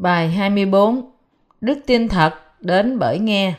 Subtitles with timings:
[0.00, 1.10] Bài 24
[1.60, 3.52] Đức tin thật đến bởi nghe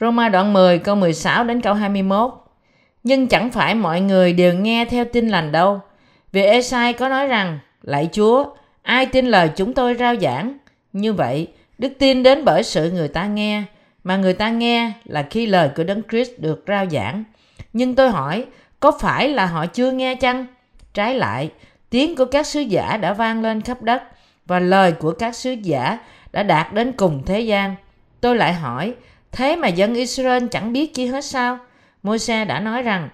[0.00, 2.30] Roma đoạn 10 câu 16 đến câu 21
[3.04, 5.80] Nhưng chẳng phải mọi người đều nghe theo tin lành đâu.
[6.32, 8.44] Vì Esai có nói rằng, Lạy Chúa,
[8.82, 10.58] ai tin lời chúng tôi rao giảng?
[10.92, 11.48] Như vậy,
[11.78, 13.62] đức tin đến bởi sự người ta nghe,
[14.04, 17.24] mà người ta nghe là khi lời của Đấng Christ được rao giảng.
[17.72, 18.44] Nhưng tôi hỏi,
[18.80, 20.46] có phải là họ chưa nghe chăng?
[20.94, 21.50] Trái lại,
[21.90, 24.02] tiếng của các sứ giả đã vang lên khắp đất
[24.46, 25.98] và lời của các sứ giả
[26.32, 27.74] đã đạt đến cùng thế gian.
[28.20, 28.94] Tôi lại hỏi,
[29.32, 31.58] thế mà dân Israel chẳng biết chi hết sao?
[32.02, 33.08] Môi-se đã nói rằng,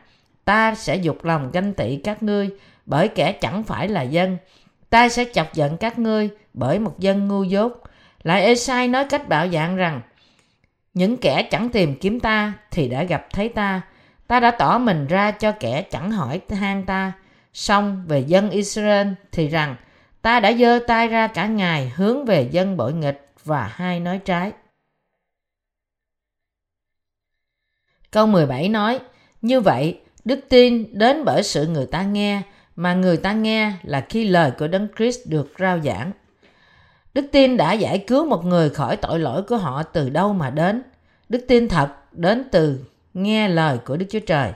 [0.45, 2.51] ta sẽ dục lòng ganh tị các ngươi
[2.87, 4.37] bởi kẻ chẳng phải là dân.
[4.91, 7.83] Ta sẽ chọc giận các ngươi bởi một dân ngu dốt.
[8.23, 10.01] Lại Esai nói cách bạo dạng rằng,
[10.95, 13.81] những kẻ chẳng tìm kiếm ta thì đã gặp thấy ta.
[14.27, 17.13] Ta đã tỏ mình ra cho kẻ chẳng hỏi han ta.
[17.53, 19.77] Xong về dân Israel thì rằng,
[20.23, 24.19] ta đã giơ tay ra cả ngày hướng về dân bội nghịch và hai nói
[24.19, 24.53] trái.
[28.11, 29.01] Câu 17 nói,
[29.43, 32.43] như vậy, đức tin đến bởi sự người ta nghe,
[32.77, 36.13] mà người ta nghe là khi lời của Đấng Christ được rao giảng.
[37.15, 40.51] Đức tin đã giải cứu một người khỏi tội lỗi của họ từ đâu mà
[40.51, 40.83] đến.
[41.29, 42.85] Đức tin thật đến từ
[43.15, 44.53] nghe lời của Đức Chúa Trời.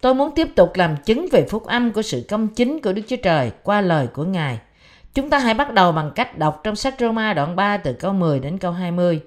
[0.00, 3.02] Tôi muốn tiếp tục làm chứng về phúc âm của sự công chính của Đức
[3.08, 4.58] Chúa Trời qua lời của Ngài.
[5.14, 8.12] Chúng ta hãy bắt đầu bằng cách đọc trong sách Roma đoạn 3 từ câu
[8.12, 9.20] 10 đến câu 20.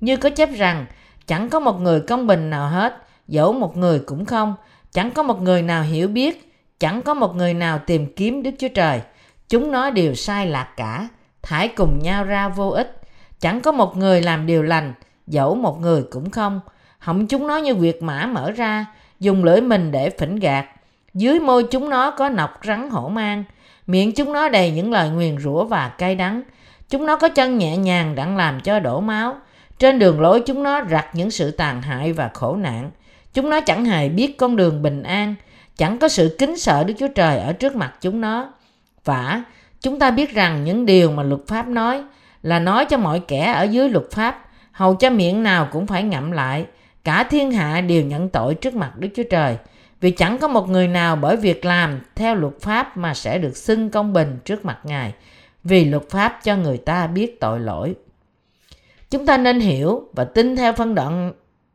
[0.00, 0.86] Như có chép rằng,
[1.26, 4.54] chẳng có một người công bình nào hết, dẫu một người cũng không,
[4.92, 8.50] chẳng có một người nào hiểu biết, chẳng có một người nào tìm kiếm Đức
[8.58, 9.00] Chúa Trời.
[9.48, 11.08] Chúng nó đều sai lạc cả,
[11.42, 13.00] thải cùng nhau ra vô ích.
[13.40, 14.94] Chẳng có một người làm điều lành,
[15.26, 16.60] dẫu một người cũng không.
[16.98, 18.86] Họng chúng nó như việc mã mở ra,
[19.20, 20.66] dùng lưỡi mình để phỉnh gạt.
[21.14, 23.44] Dưới môi chúng nó có nọc rắn hổ mang,
[23.86, 26.42] miệng chúng nó đầy những lời nguyền rủa và cay đắng.
[26.88, 29.36] Chúng nó có chân nhẹ nhàng đặng làm cho đổ máu.
[29.78, 32.90] Trên đường lối chúng nó rặt những sự tàn hại và khổ nạn.
[33.34, 35.34] Chúng nó chẳng hề biết con đường bình an,
[35.76, 38.52] chẳng có sự kính sợ Đức Chúa Trời ở trước mặt chúng nó.
[39.04, 39.42] vả
[39.80, 42.02] chúng ta biết rằng những điều mà luật pháp nói
[42.42, 46.02] là nói cho mọi kẻ ở dưới luật pháp, hầu cho miệng nào cũng phải
[46.02, 46.66] ngậm lại.
[47.04, 49.56] Cả thiên hạ đều nhận tội trước mặt Đức Chúa Trời–
[50.02, 53.56] vì chẳng có một người nào bởi việc làm theo luật pháp mà sẽ được
[53.56, 55.14] xưng công bình trước mặt Ngài,
[55.64, 57.94] vì luật pháp cho người ta biết tội lỗi.
[59.10, 61.32] Chúng ta nên hiểu và tin theo phân đoạn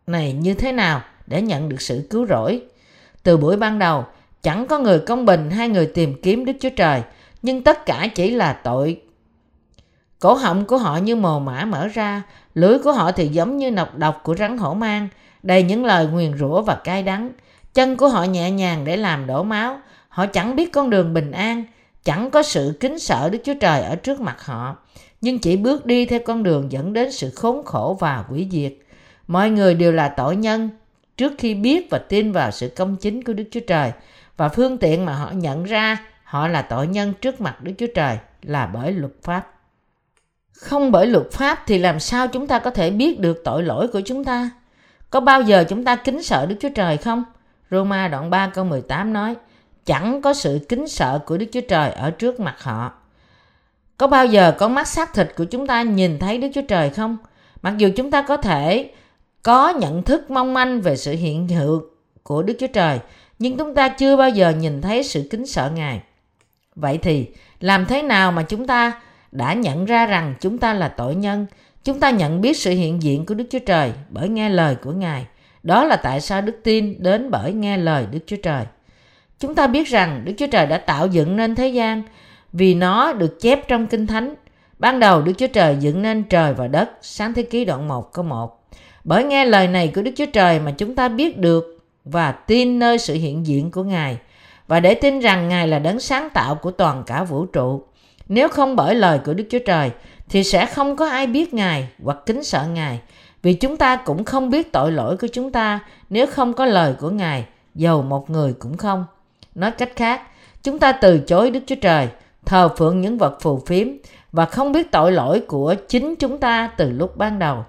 [0.08, 2.62] này như thế nào để nhận được sự cứu rỗi.
[3.24, 4.06] Từ buổi ban đầu,
[4.42, 7.02] chẳng có người công bình hay người tìm kiếm Đức Chúa Trời,
[7.42, 9.02] nhưng tất cả chỉ là tội.
[10.20, 12.22] Cổ họng của họ như mồ mã mở ra,
[12.54, 15.08] lưỡi của họ thì giống như nọc độc của rắn hổ mang,
[15.44, 17.32] đầy những lời nguyền rủa và cay đắng.
[17.78, 19.80] Chân của họ nhẹ nhàng để làm đổ máu.
[20.10, 21.64] Họ chẳng biết con đường bình an,
[22.04, 24.76] chẳng có sự kính sợ Đức Chúa Trời ở trước mặt họ,
[25.22, 28.74] nhưng chỉ bước đi theo con đường dẫn đến sự khốn khổ và hủy diệt.
[29.28, 30.70] Mọi người đều là tội nhân
[31.18, 33.92] trước khi biết và tin vào sự công chính của Đức Chúa Trời
[34.38, 37.88] và phương tiện mà họ nhận ra họ là tội nhân trước mặt Đức Chúa
[37.96, 39.48] Trời là bởi luật pháp.
[40.52, 43.88] Không bởi luật pháp thì làm sao chúng ta có thể biết được tội lỗi
[43.88, 44.50] của chúng ta?
[45.10, 47.24] Có bao giờ chúng ta kính sợ Đức Chúa Trời không?
[47.72, 49.36] Roma đoạn 3 câu 18 nói,
[49.86, 52.92] chẳng có sự kính sợ của Đức Chúa Trời ở trước mặt họ.
[53.98, 56.90] Có bao giờ con mắt xác thịt của chúng ta nhìn thấy Đức Chúa Trời
[56.90, 57.18] không?
[57.62, 58.92] Mặc dù chúng ta có thể
[59.44, 61.82] có nhận thức mong manh về sự hiện hữu
[62.24, 63.00] của Đức Chúa Trời,
[63.40, 66.02] nhưng chúng ta chưa bao giờ nhìn thấy sự kính sợ Ngài.
[66.76, 67.28] Vậy thì,
[67.60, 69.02] làm thế nào mà chúng ta
[69.32, 71.46] đã nhận ra rằng chúng ta là tội nhân?
[71.84, 74.92] Chúng ta nhận biết sự hiện diện của Đức Chúa Trời bởi nghe lời của
[74.92, 75.26] Ngài
[75.68, 78.66] đó là tại sao đức tin đến bởi nghe lời Đức Chúa Trời.
[79.40, 82.04] Chúng ta biết rằng Đức Chúa Trời đã tạo dựng nên thế gian
[82.54, 84.36] vì nó được chép trong Kinh Thánh.
[84.80, 88.14] Ban đầu Đức Chúa Trời dựng nên trời và đất, sáng thế ký đoạn 1
[88.14, 88.70] câu 1.
[89.04, 92.80] Bởi nghe lời này của Đức Chúa Trời mà chúng ta biết được và tin
[92.80, 94.18] nơi sự hiện diện của Ngài
[94.68, 97.84] và để tin rằng Ngài là đấng sáng tạo của toàn cả vũ trụ.
[98.28, 99.92] Nếu không bởi lời của Đức Chúa Trời
[100.30, 103.00] thì sẽ không có ai biết Ngài hoặc kính sợ Ngài
[103.48, 105.80] vì chúng ta cũng không biết tội lỗi của chúng ta
[106.10, 107.46] nếu không có lời của Ngài,
[107.76, 109.06] dầu một người cũng không.
[109.56, 110.22] Nói cách khác,
[110.64, 112.08] chúng ta từ chối Đức Chúa Trời,
[112.46, 113.88] thờ phượng những vật phù phiếm
[114.32, 117.66] và không biết tội lỗi của chính chúng ta từ lúc ban đầu.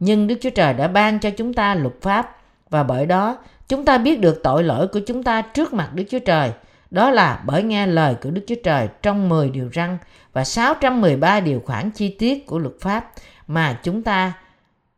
[0.00, 2.36] Nhưng Đức Chúa Trời đã ban cho chúng ta luật pháp
[2.70, 3.36] và bởi đó
[3.68, 6.50] chúng ta biết được tội lỗi của chúng ta trước mặt Đức Chúa Trời.
[6.90, 9.98] Đó là bởi nghe lời của Đức Chúa Trời trong 10 điều răn
[10.32, 13.12] và 613 điều khoản chi tiết của luật pháp
[13.46, 14.32] mà chúng ta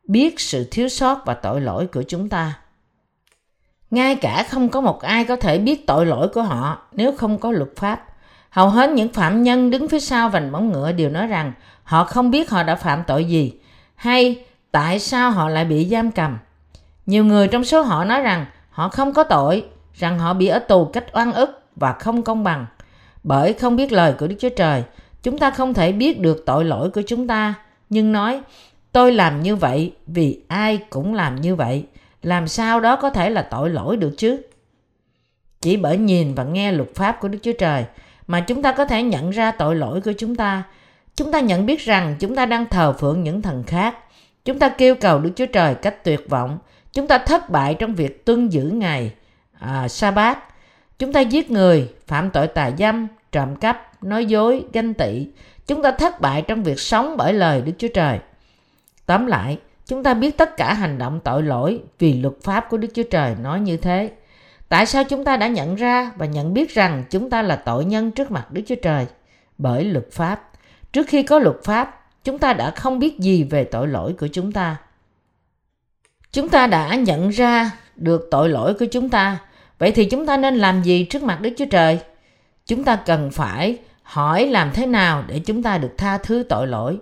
[0.09, 2.55] biết sự thiếu sót và tội lỗi của chúng ta.
[3.91, 7.39] Ngay cả không có một ai có thể biết tội lỗi của họ nếu không
[7.39, 8.05] có luật pháp.
[8.51, 11.53] Hầu hết những phạm nhân đứng phía sau vành móng ngựa đều nói rằng
[11.83, 13.53] họ không biết họ đã phạm tội gì
[13.95, 16.39] hay tại sao họ lại bị giam cầm.
[17.07, 19.65] Nhiều người trong số họ nói rằng họ không có tội,
[19.95, 22.67] rằng họ bị ở tù cách oan ức và không công bằng.
[23.23, 24.83] Bởi không biết lời của Đức Chúa Trời,
[25.23, 27.55] chúng ta không thể biết được tội lỗi của chúng ta,
[27.91, 28.41] nhưng nói
[28.93, 31.87] tôi làm như vậy vì ai cũng làm như vậy,
[32.23, 34.41] làm sao đó có thể là tội lỗi được chứ?
[35.61, 37.85] Chỉ bởi nhìn và nghe luật pháp của Đức Chúa Trời
[38.27, 40.63] mà chúng ta có thể nhận ra tội lỗi của chúng ta.
[41.15, 43.97] Chúng ta nhận biết rằng chúng ta đang thờ phượng những thần khác.
[44.45, 46.59] Chúng ta kêu cầu Đức Chúa Trời cách tuyệt vọng.
[46.93, 49.13] Chúng ta thất bại trong việc tuân giữ ngày
[49.61, 50.39] à, sa-bát.
[50.99, 55.27] Chúng ta giết người, phạm tội tà dâm, trộm cắp, nói dối, ganh tị.
[55.67, 58.19] Chúng ta thất bại trong việc sống bởi lời Đức Chúa Trời.
[59.09, 62.77] Tóm lại, chúng ta biết tất cả hành động tội lỗi vì luật pháp của
[62.77, 64.11] Đức Chúa Trời nói như thế.
[64.69, 67.85] Tại sao chúng ta đã nhận ra và nhận biết rằng chúng ta là tội
[67.85, 69.07] nhân trước mặt Đức Chúa Trời?
[69.59, 70.51] Bởi luật pháp.
[70.93, 74.27] Trước khi có luật pháp, chúng ta đã không biết gì về tội lỗi của
[74.27, 74.77] chúng ta.
[76.33, 79.39] Chúng ta đã nhận ra được tội lỗi của chúng ta.
[79.79, 81.99] Vậy thì chúng ta nên làm gì trước mặt Đức Chúa Trời?
[82.67, 86.67] Chúng ta cần phải hỏi làm thế nào để chúng ta được tha thứ tội
[86.67, 86.99] lỗi.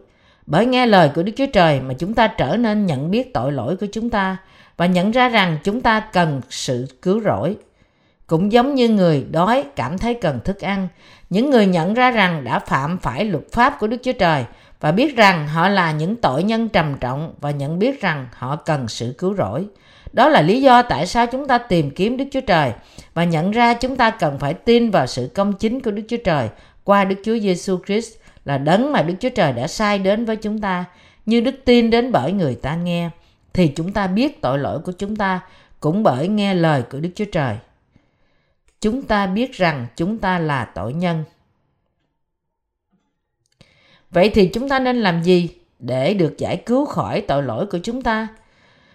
[0.46, 3.52] Bởi nghe lời của Đức Chúa Trời mà chúng ta trở nên nhận biết tội
[3.52, 4.36] lỗi của chúng ta
[4.76, 7.56] và nhận ra rằng chúng ta cần sự cứu rỗi.
[8.26, 10.88] Cũng giống như người đói cảm thấy cần thức ăn,
[11.30, 14.44] những người nhận ra rằng đã phạm phải luật pháp của Đức Chúa Trời
[14.80, 18.56] và biết rằng họ là những tội nhân trầm trọng và nhận biết rằng họ
[18.56, 19.66] cần sự cứu rỗi.
[20.12, 22.72] Đó là lý do tại sao chúng ta tìm kiếm Đức Chúa Trời
[23.14, 26.16] và nhận ra chúng ta cần phải tin vào sự công chính của Đức Chúa
[26.24, 26.48] Trời
[26.84, 28.12] qua Đức Chúa Giêsu Christ
[28.46, 30.84] là đấng mà Đức Chúa Trời đã sai đến với chúng ta
[31.26, 33.10] như đức tin đến bởi người ta nghe
[33.52, 35.40] thì chúng ta biết tội lỗi của chúng ta
[35.80, 37.56] cũng bởi nghe lời của Đức Chúa Trời.
[38.80, 41.24] Chúng ta biết rằng chúng ta là tội nhân.
[44.10, 47.78] Vậy thì chúng ta nên làm gì để được giải cứu khỏi tội lỗi của
[47.82, 48.28] chúng ta?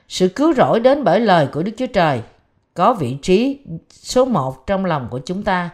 [0.08, 2.22] Sự cứu rỗi đến bởi lời của Đức Chúa Trời
[2.74, 3.60] có vị trí
[3.90, 5.70] số một trong lòng của chúng ta,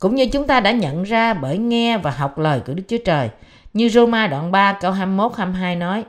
[0.00, 2.98] cũng như chúng ta đã nhận ra bởi nghe và học lời của Đức Chúa
[3.04, 3.28] Trời.
[3.72, 6.04] Như Roma đoạn 3 câu 21 22 nói: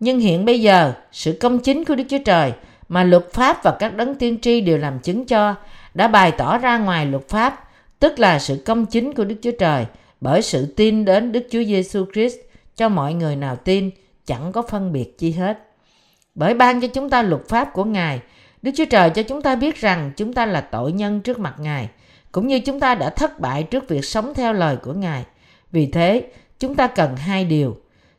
[0.00, 2.52] nhưng hiện bây giờ, sự công chính của Đức Chúa Trời
[2.88, 5.54] mà luật pháp và các đấng tiên tri đều làm chứng cho
[5.94, 9.50] đã bày tỏ ra ngoài luật pháp, tức là sự công chính của Đức Chúa
[9.58, 9.86] Trời
[10.20, 12.36] bởi sự tin đến Đức Chúa Giêsu Christ
[12.76, 13.90] cho mọi người nào tin
[14.26, 15.58] chẳng có phân biệt chi hết.
[16.34, 18.20] Bởi ban cho chúng ta luật pháp của Ngài,
[18.62, 21.54] Đức Chúa Trời cho chúng ta biết rằng chúng ta là tội nhân trước mặt
[21.58, 21.88] Ngài,
[22.36, 25.24] cũng như chúng ta đã thất bại trước việc sống theo lời của Ngài.
[25.72, 26.26] Vì thế,
[26.58, 27.76] chúng ta cần hai điều.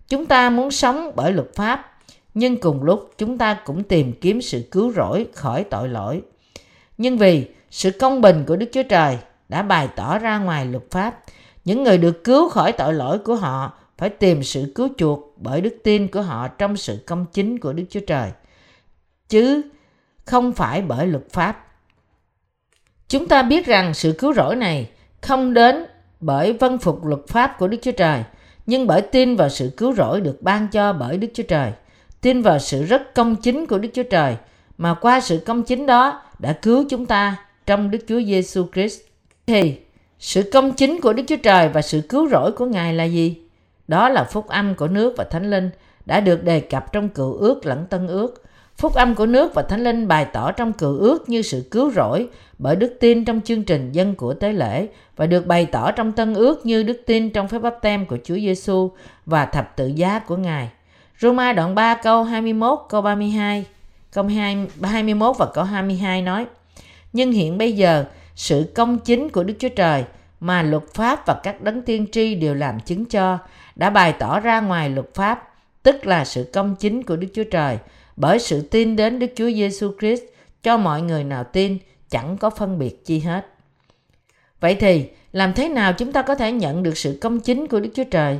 [0.09, 1.99] Chúng ta muốn sống bởi luật pháp,
[2.33, 6.21] nhưng cùng lúc chúng ta cũng tìm kiếm sự cứu rỗi khỏi tội lỗi.
[6.97, 9.17] Nhưng vì sự công bình của Đức Chúa Trời
[9.49, 11.23] đã bày tỏ ra ngoài luật pháp,
[11.65, 15.61] những người được cứu khỏi tội lỗi của họ phải tìm sự cứu chuộc bởi
[15.61, 18.31] đức tin của họ trong sự công chính của Đức Chúa Trời,
[19.29, 19.61] chứ
[20.25, 21.66] không phải bởi luật pháp.
[23.09, 24.89] Chúng ta biết rằng sự cứu rỗi này
[25.21, 25.85] không đến
[26.19, 28.23] bởi vân phục luật pháp của Đức Chúa Trời,
[28.65, 31.71] nhưng bởi tin vào sự cứu rỗi được ban cho bởi Đức Chúa Trời,
[32.21, 34.35] tin vào sự rất công chính của Đức Chúa Trời,
[34.77, 38.99] mà qua sự công chính đó đã cứu chúng ta trong Đức Chúa Giêsu Christ.
[39.47, 39.77] Thì
[40.19, 43.41] sự công chính của Đức Chúa Trời và sự cứu rỗi của Ngài là gì?
[43.87, 45.69] Đó là phúc âm của nước và thánh linh
[46.05, 48.43] đã được đề cập trong cựu ước lẫn tân ước.
[48.77, 51.91] Phúc âm của nước và thánh linh bày tỏ trong cựu ước như sự cứu
[51.91, 55.91] rỗi bởi đức tin trong chương trình dân của tế lễ và được bày tỏ
[55.91, 58.91] trong tân ước như đức tin trong phép báp tem của Chúa Giêsu
[59.25, 60.69] và thập tự giá của Ngài.
[61.19, 63.65] Roma đoạn 3 câu 21 câu 32
[64.11, 64.29] câu
[64.81, 66.45] 21 và câu 22 nói,
[67.13, 68.05] Nhưng hiện bây giờ,
[68.35, 70.03] sự công chính của Đức Chúa Trời
[70.39, 73.37] mà luật pháp và các đấng tiên tri đều làm chứng cho
[73.75, 75.49] đã bày tỏ ra ngoài luật pháp,
[75.83, 77.77] tức là sự công chính của Đức Chúa Trời
[78.17, 80.23] bởi sự tin đến Đức Chúa Giêsu Christ
[80.63, 81.77] cho mọi người nào tin
[82.09, 83.45] chẳng có phân biệt chi hết.
[84.59, 87.79] Vậy thì, làm thế nào chúng ta có thể nhận được sự công chính của
[87.79, 88.39] Đức Chúa Trời?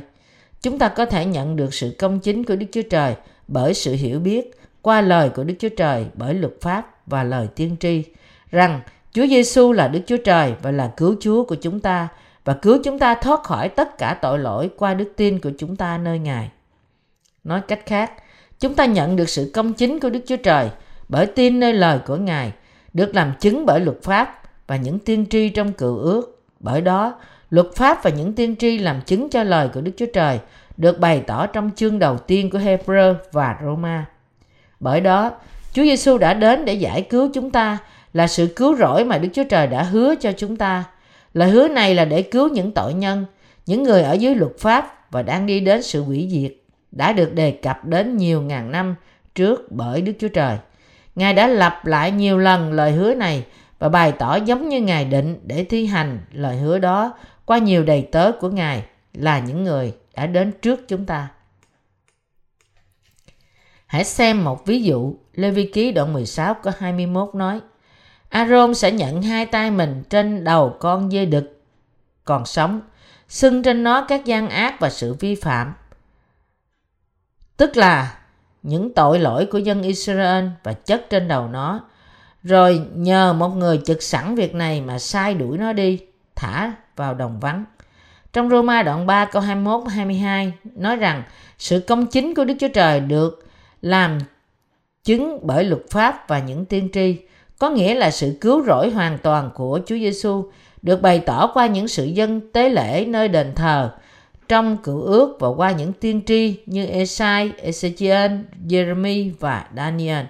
[0.62, 3.14] Chúng ta có thể nhận được sự công chính của Đức Chúa Trời
[3.48, 4.50] bởi sự hiểu biết
[4.82, 8.04] qua lời của Đức Chúa Trời bởi luật pháp và lời tiên tri
[8.50, 8.80] rằng
[9.12, 12.08] Chúa Giêsu là Đức Chúa Trời và là cứu Chúa của chúng ta
[12.44, 15.76] và cứu chúng ta thoát khỏi tất cả tội lỗi qua đức tin của chúng
[15.76, 16.50] ta nơi Ngài.
[17.44, 18.12] Nói cách khác,
[18.60, 20.70] chúng ta nhận được sự công chính của Đức Chúa Trời
[21.08, 22.52] bởi tin nơi lời của Ngài,
[22.92, 26.42] được làm chứng bởi luật pháp và những tiên tri trong cựu ước.
[26.60, 27.14] Bởi đó,
[27.50, 30.38] luật pháp và những tiên tri làm chứng cho lời của Đức Chúa Trời
[30.76, 34.06] được bày tỏ trong chương đầu tiên của Hebrew và Roma.
[34.80, 35.30] Bởi đó,
[35.72, 37.78] Chúa Giêsu đã đến để giải cứu chúng ta
[38.12, 40.84] là sự cứu rỗi mà Đức Chúa Trời đã hứa cho chúng ta.
[41.34, 43.24] Lời hứa này là để cứu những tội nhân,
[43.66, 46.52] những người ở dưới luật pháp và đang đi đến sự hủy diệt,
[46.92, 48.94] đã được đề cập đến nhiều ngàn năm
[49.34, 50.58] trước bởi Đức Chúa Trời.
[51.14, 53.44] Ngài đã lặp lại nhiều lần lời hứa này
[53.78, 57.12] và bày tỏ giống như Ngài định để thi hành lời hứa đó
[57.44, 61.28] qua nhiều đầy tớ của Ngài là những người đã đến trước chúng ta.
[63.86, 67.60] Hãy xem một ví dụ, Lê Vi Ký đoạn 16 có 21 nói
[68.28, 71.62] Aaron sẽ nhận hai tay mình trên đầu con dê đực
[72.24, 72.80] còn sống,
[73.28, 75.74] xưng trên nó các gian ác và sự vi phạm.
[77.58, 78.14] Tức là
[78.62, 81.80] những tội lỗi của dân Israel và chất trên đầu nó,
[82.42, 85.98] rồi nhờ một người trực sẵn việc này mà sai đuổi nó đi,
[86.36, 87.64] thả vào đồng vắng.
[88.32, 91.22] Trong Roma đoạn 3 câu 21 22 nói rằng
[91.58, 93.46] sự công chính của Đức Chúa Trời được
[93.82, 94.18] làm
[95.04, 97.16] chứng bởi luật pháp và những tiên tri,
[97.58, 100.50] có nghĩa là sự cứu rỗi hoàn toàn của Chúa Giêsu
[100.82, 103.90] được bày tỏ qua những sự dân tế lễ nơi đền thờ
[104.48, 108.38] trong cựu ước và qua những tiên tri như Esai, Ezechiel,
[108.68, 110.24] Jeremy và Daniel.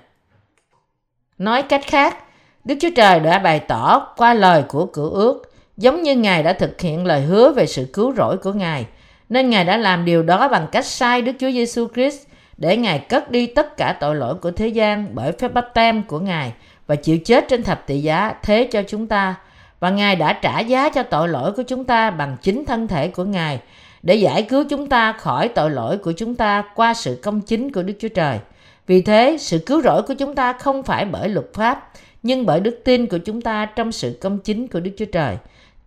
[1.39, 2.25] Nói cách khác,
[2.65, 6.53] Đức Chúa Trời đã bày tỏ qua lời của cựu ước giống như Ngài đã
[6.53, 8.87] thực hiện lời hứa về sự cứu rỗi của Ngài,
[9.29, 12.99] nên Ngài đã làm điều đó bằng cách sai Đức Chúa Giêsu Christ để Ngài
[12.99, 16.53] cất đi tất cả tội lỗi của thế gian bởi phép bắp tem của Ngài
[16.87, 19.35] và chịu chết trên thập tự giá thế cho chúng ta.
[19.81, 23.09] Và Ngài đã trả giá cho tội lỗi của chúng ta bằng chính thân thể
[23.09, 23.61] của Ngài
[24.03, 27.73] để giải cứu chúng ta khỏi tội lỗi của chúng ta qua sự công chính
[27.73, 28.39] của Đức Chúa Trời.
[28.87, 32.61] Vì thế, sự cứu rỗi của chúng ta không phải bởi luật pháp, nhưng bởi
[32.61, 35.37] đức tin của chúng ta trong sự công chính của Đức Chúa Trời.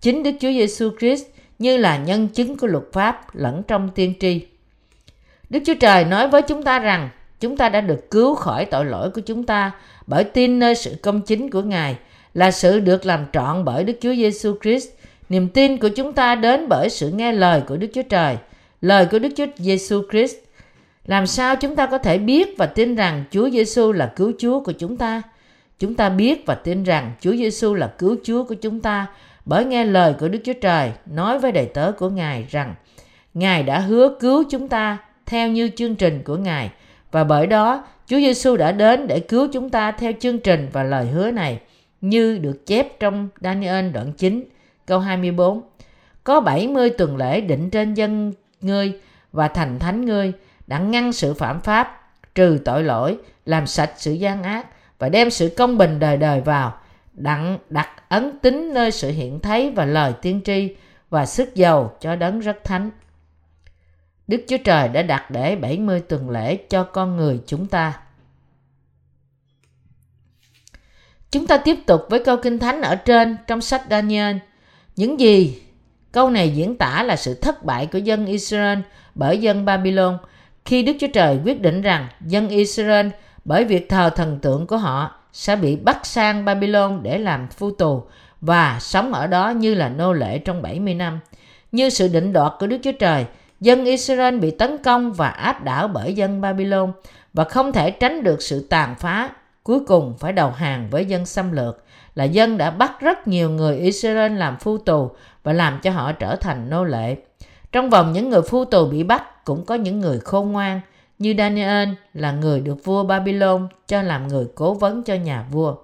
[0.01, 1.25] Chính Đức Chúa Giêsu Christ
[1.59, 4.41] như là nhân chứng của luật pháp lẫn trong tiên tri.
[5.49, 8.85] Đức Chúa Trời nói với chúng ta rằng chúng ta đã được cứu khỏi tội
[8.85, 9.71] lỗi của chúng ta
[10.07, 11.97] bởi tin nơi sự công chính của Ngài
[12.33, 14.89] là sự được làm trọn bởi Đức Chúa Giêsu Christ.
[15.31, 18.37] Niềm tin của chúng ta đến bởi sự nghe lời của Đức Chúa Trời,
[18.81, 20.35] lời của Đức Chúa Giêsu Christ.
[21.05, 24.59] Làm sao chúng ta có thể biết và tin rằng Chúa Giêsu là cứu Chúa
[24.59, 25.21] của chúng ta?
[25.79, 29.07] Chúng ta biết và tin rằng Chúa Giêsu là cứu Chúa của chúng ta
[29.45, 32.75] bởi nghe lời của Đức Chúa Trời nói với đầy tớ của Ngài rằng
[33.33, 36.69] Ngài đã hứa cứu chúng ta theo như chương trình của Ngài
[37.11, 40.83] và bởi đó Chúa Giêsu đã đến để cứu chúng ta theo chương trình và
[40.83, 41.59] lời hứa này
[42.01, 44.43] như được chép trong Daniel đoạn 9
[44.85, 45.61] câu 24.
[46.23, 48.99] Có 70 tuần lễ định trên dân ngươi
[49.31, 50.33] và thành thánh ngươi
[50.67, 54.67] đã ngăn sự phạm pháp, trừ tội lỗi, làm sạch sự gian ác
[54.99, 56.77] và đem sự công bình đời đời vào,
[57.13, 60.75] đặng đặt ấn tính nơi sự hiện thấy và lời tiên tri
[61.09, 62.91] và sức giàu cho đấng rất thánh.
[64.27, 67.99] Đức Chúa Trời đã đặt để 70 tuần lễ cho con người chúng ta.
[71.31, 74.37] Chúng ta tiếp tục với câu kinh thánh ở trên trong sách Daniel.
[75.01, 75.61] Những gì
[76.11, 78.79] câu này diễn tả là sự thất bại của dân Israel
[79.15, 80.17] bởi dân Babylon
[80.65, 83.07] khi Đức Chúa Trời quyết định rằng dân Israel
[83.45, 87.71] bởi việc thờ thần tượng của họ sẽ bị bắt sang Babylon để làm phu
[87.71, 88.03] tù
[88.41, 91.19] và sống ở đó như là nô lệ trong 70 năm.
[91.71, 93.25] Như sự định đoạt của Đức Chúa Trời,
[93.59, 96.91] dân Israel bị tấn công và áp đảo bởi dân Babylon
[97.33, 99.29] và không thể tránh được sự tàn phá,
[99.63, 101.83] cuối cùng phải đầu hàng với dân xâm lược
[102.15, 105.11] là dân đã bắt rất nhiều người Israel làm phu tù
[105.43, 107.15] và làm cho họ trở thành nô lệ.
[107.71, 110.81] Trong vòng những người phu tù bị bắt cũng có những người khôn ngoan
[111.19, 115.75] như Daniel là người được vua Babylon cho làm người cố vấn cho nhà vua.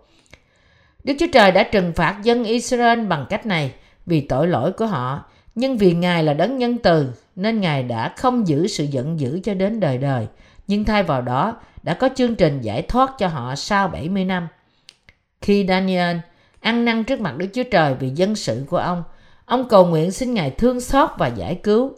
[1.03, 3.74] Đức Chúa Trời đã trừng phạt dân Israel bằng cách này
[4.05, 8.13] vì tội lỗi của họ, nhưng vì Ngài là đấng nhân từ nên Ngài đã
[8.17, 10.27] không giữ sự giận dữ cho đến đời đời,
[10.67, 14.48] nhưng thay vào đó đã có chương trình giải thoát cho họ sau 70 năm.
[15.41, 16.17] Khi Daniel
[16.60, 19.03] ăn năn trước mặt Đức Chúa Trời vì dân sự của ông,
[19.46, 21.91] ông cầu nguyện xin Ngài thương xót và giải cứu.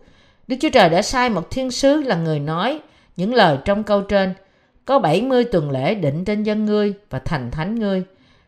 [0.48, 2.80] Đức Chúa Trời đã sai một thiên sứ là người nói
[3.16, 4.34] những lời trong câu trên.
[4.86, 8.04] Có 70 tuần lễ định trên dân ngươi và thành thánh ngươi,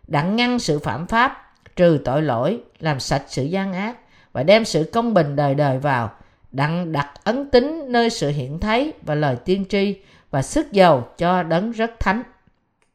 [0.07, 3.97] đặng ngăn sự phạm pháp, trừ tội lỗi, làm sạch sự gian ác
[4.33, 6.11] và đem sự công bình đời đời vào,
[6.51, 9.95] đặng đặt ấn tính nơi sự hiện thấy và lời tiên tri
[10.31, 12.23] và sức giàu cho đấng rất thánh.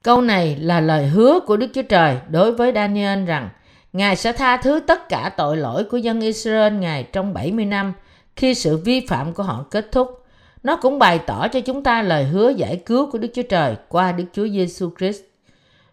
[0.07, 3.49] Câu này là lời hứa của Đức Chúa Trời đối với Daniel rằng
[3.93, 7.93] Ngài sẽ tha thứ tất cả tội lỗi của dân Israel Ngài trong 70 năm
[8.37, 10.25] khi sự vi phạm của họ kết thúc.
[10.63, 13.77] Nó cũng bày tỏ cho chúng ta lời hứa giải cứu của Đức Chúa Trời
[13.89, 15.21] qua Đức Chúa Giêsu Christ.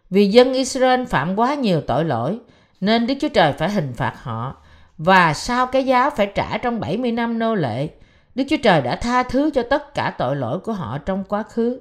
[0.09, 2.39] Vì dân Israel phạm quá nhiều tội lỗi,
[2.81, 4.55] nên Đức Chúa Trời phải hình phạt họ.
[4.97, 7.89] Và sau cái giá phải trả trong 70 năm nô lệ,
[8.35, 11.43] Đức Chúa Trời đã tha thứ cho tất cả tội lỗi của họ trong quá
[11.43, 11.79] khứ.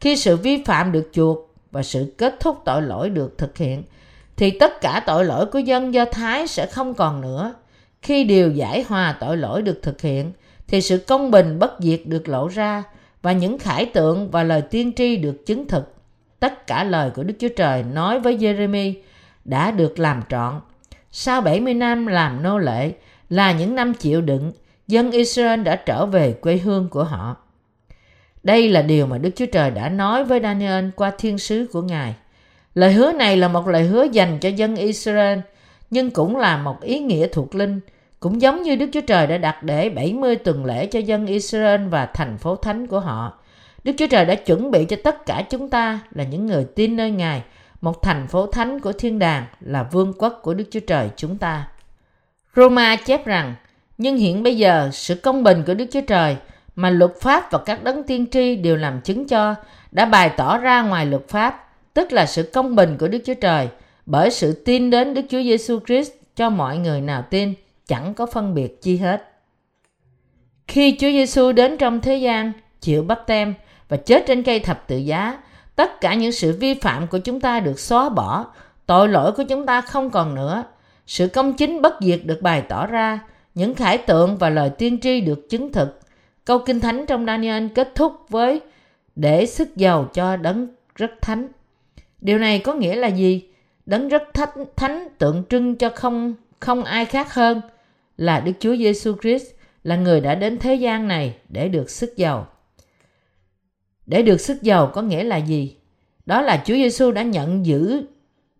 [0.00, 3.82] Khi sự vi phạm được chuộc và sự kết thúc tội lỗi được thực hiện,
[4.36, 7.54] thì tất cả tội lỗi của dân Do Thái sẽ không còn nữa.
[8.02, 10.32] Khi điều giải hòa tội lỗi được thực hiện,
[10.68, 12.82] thì sự công bình bất diệt được lộ ra
[13.22, 15.94] và những khải tượng và lời tiên tri được chứng thực.
[16.40, 18.94] Tất cả lời của Đức Chúa Trời nói với Jeremy
[19.44, 20.60] đã được làm trọn.
[21.10, 22.92] Sau 70 năm làm nô lệ
[23.28, 24.52] là những năm chịu đựng,
[24.86, 27.36] dân Israel đã trở về quê hương của họ.
[28.44, 31.82] Đây là điều mà Đức Chúa Trời đã nói với Daniel qua thiên sứ của
[31.82, 32.14] Ngài.
[32.74, 35.38] Lời hứa này là một lời hứa dành cho dân Israel,
[35.90, 37.80] nhưng cũng là một ý nghĩa thuộc linh,
[38.20, 41.88] cũng giống như Đức Chúa Trời đã đặt để 70 tuần lễ cho dân Israel
[41.88, 43.38] và thành phố thánh của họ.
[43.84, 46.96] Đức Chúa Trời đã chuẩn bị cho tất cả chúng ta là những người tin
[46.96, 47.42] nơi Ngài,
[47.80, 51.38] một thành phố thánh của thiên đàng là vương quốc của Đức Chúa Trời chúng
[51.38, 51.68] ta.
[52.56, 53.54] Roma chép rằng,
[53.98, 56.36] nhưng hiện bây giờ sự công bình của Đức Chúa Trời
[56.76, 59.54] mà luật pháp và các đấng tiên tri đều làm chứng cho
[59.90, 63.34] đã bày tỏ ra ngoài luật pháp, tức là sự công bình của Đức Chúa
[63.34, 63.68] Trời
[64.06, 67.54] bởi sự tin đến Đức Chúa Giêsu Christ cho mọi người nào tin,
[67.86, 69.30] chẳng có phân biệt chi hết.
[70.68, 73.54] Khi Chúa Giêsu đến trong thế gian, chịu bắt tem
[73.88, 75.38] và chết trên cây thập tự giá,
[75.76, 78.46] tất cả những sự vi phạm của chúng ta được xóa bỏ,
[78.86, 80.64] tội lỗi của chúng ta không còn nữa.
[81.06, 83.18] Sự công chính bất diệt được bày tỏ ra,
[83.54, 86.00] những khải tượng và lời tiên tri được chứng thực.
[86.44, 88.60] Câu Kinh Thánh trong Daniel kết thúc với
[89.16, 91.48] để sức giàu cho đấng rất thánh.
[92.20, 93.48] Điều này có nghĩa là gì?
[93.86, 97.60] Đấng rất thánh, thánh tượng trưng cho không không ai khác hơn
[98.16, 99.46] là Đức Chúa Giêsu Christ
[99.82, 102.48] là người đã đến thế gian này để được sức giàu.
[104.06, 105.76] Để được sức giàu có nghĩa là gì?
[106.26, 108.02] Đó là Chúa Giêsu đã nhận giữ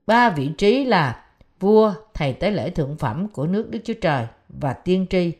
[0.06, 1.24] ba vị trí là
[1.60, 5.32] vua, thầy tế lễ thượng phẩm của nước Đức Chúa Trời và tiên tri.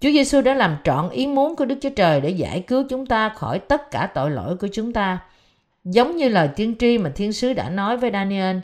[0.00, 3.06] Chúa Giêsu đã làm trọn ý muốn của Đức Chúa Trời để giải cứu chúng
[3.06, 5.18] ta khỏi tất cả tội lỗi của chúng ta.
[5.84, 8.56] Giống như lời tiên tri mà thiên sứ đã nói với Daniel,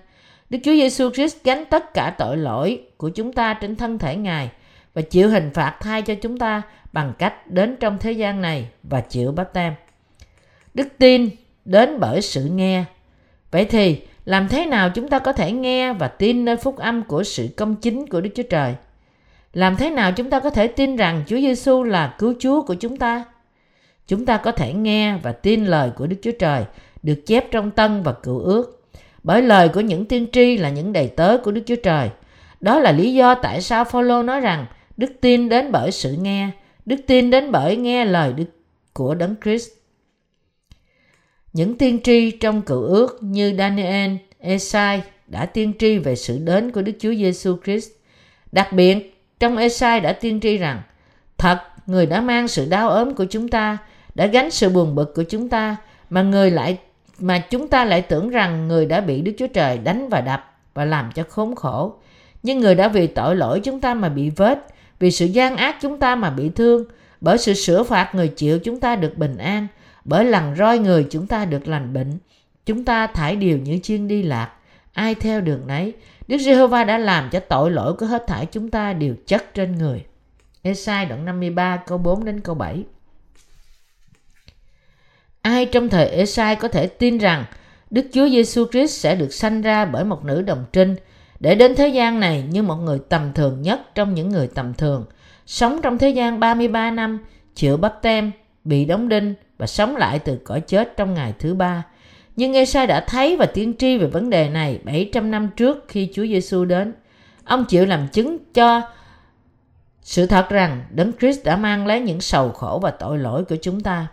[0.50, 4.16] Đức Chúa Giêsu Christ gánh tất cả tội lỗi của chúng ta trên thân thể
[4.16, 4.50] Ngài
[4.94, 8.68] và chịu hình phạt thay cho chúng ta bằng cách đến trong thế gian này
[8.82, 9.74] và chịu báp tem.
[10.74, 11.28] Đức tin
[11.64, 12.84] đến bởi sự nghe.
[13.50, 17.02] Vậy thì làm thế nào chúng ta có thể nghe và tin nơi phúc âm
[17.02, 18.74] của sự công chính của Đức Chúa Trời?
[19.56, 22.74] Làm thế nào chúng ta có thể tin rằng Chúa Giêsu là cứu Chúa của
[22.74, 23.24] chúng ta?
[24.06, 26.64] Chúng ta có thể nghe và tin lời của Đức Chúa Trời
[27.02, 28.88] được chép trong Tân và Cựu Ước.
[29.22, 32.10] Bởi lời của những tiên tri là những đầy tớ của Đức Chúa Trời.
[32.60, 34.66] Đó là lý do tại sao Phaolô nói rằng
[34.96, 36.48] đức tin đến bởi sự nghe,
[36.86, 38.50] đức tin đến bởi nghe lời đức
[38.92, 39.68] của Đấng Christ.
[41.52, 46.72] Những tiên tri trong cựu ước như Daniel, Esai đã tiên tri về sự đến
[46.72, 47.90] của Đức Chúa Giêsu Christ.
[48.52, 50.82] Đặc biệt, trong Esai đã tiên tri rằng
[51.38, 53.78] Thật, người đã mang sự đau ốm của chúng ta,
[54.14, 55.76] đã gánh sự buồn bực của chúng ta,
[56.10, 56.78] mà người lại
[57.18, 60.52] mà chúng ta lại tưởng rằng người đã bị Đức Chúa Trời đánh và đập
[60.74, 61.94] và làm cho khốn khổ.
[62.42, 64.66] Nhưng người đã vì tội lỗi chúng ta mà bị vết,
[64.98, 66.84] vì sự gian ác chúng ta mà bị thương,
[67.20, 69.66] bởi sự sửa phạt người chịu chúng ta được bình an,
[70.04, 72.18] bởi lần roi người chúng ta được lành bệnh.
[72.66, 74.50] Chúng ta thải điều như chiên đi lạc,
[74.92, 75.92] ai theo đường nấy.
[76.28, 79.78] Đức Giê-hô-va đã làm cho tội lỗi của hết thảy chúng ta đều chất trên
[79.78, 80.04] người.
[80.62, 82.84] Esai đoạn 53 câu 4 đến câu 7
[85.42, 87.44] Ai trong thời Esai có thể tin rằng
[87.90, 90.96] Đức Chúa Giêsu Christ sẽ được sanh ra bởi một nữ đồng trinh
[91.40, 94.74] để đến thế gian này như một người tầm thường nhất trong những người tầm
[94.74, 95.04] thường,
[95.46, 98.32] sống trong thế gian 33 năm, chịu bắp tem,
[98.64, 101.84] bị đóng đinh và sống lại từ cõi chết trong ngày thứ ba.
[102.36, 106.10] Nhưng Esai đã thấy và tiên tri về vấn đề này 700 năm trước khi
[106.14, 106.92] Chúa Giêsu đến.
[107.44, 108.82] Ông chịu làm chứng cho
[110.02, 113.56] sự thật rằng Đấng Christ đã mang lấy những sầu khổ và tội lỗi của
[113.62, 114.06] chúng ta.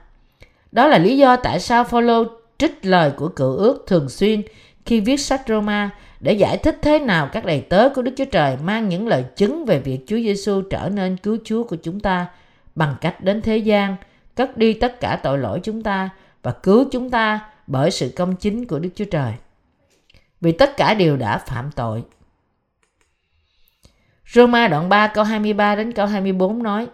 [0.72, 2.24] Đó là lý do tại sao Phaolô
[2.58, 4.42] trích lời của cựu ước thường xuyên
[4.86, 8.26] khi viết sách Roma để giải thích thế nào các đầy tớ của Đức Chúa
[8.26, 12.00] Trời mang những lời chứng về việc Chúa Giêsu trở nên cứu Chúa của chúng
[12.00, 12.26] ta
[12.76, 13.96] bằng cách đến thế gian,
[14.36, 16.10] cất đi tất cả tội lỗi chúng ta
[16.44, 19.34] và cứu chúng ta bởi sự công chính của Đức Chúa Trời.
[20.42, 22.04] Vì tất cả đều đã phạm tội.
[24.34, 26.88] Roma đoạn 3 câu 23 đến câu 24 nói